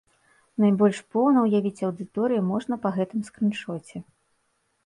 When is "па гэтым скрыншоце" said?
2.87-3.97